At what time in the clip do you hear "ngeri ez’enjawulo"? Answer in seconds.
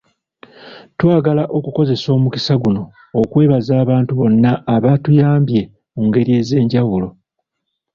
6.07-7.07